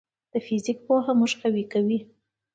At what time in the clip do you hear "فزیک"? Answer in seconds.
0.45-0.77